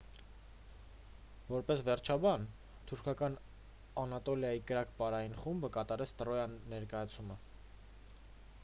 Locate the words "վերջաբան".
1.89-2.47